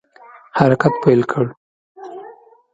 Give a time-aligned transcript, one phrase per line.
[0.57, 1.45] حرکت پیل کړ.